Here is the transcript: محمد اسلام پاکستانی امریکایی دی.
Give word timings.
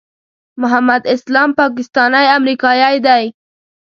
محمد 0.61 1.01
اسلام 1.15 1.49
پاکستانی 1.59 2.25
امریکایی 2.37 2.99
دی. 3.05 3.25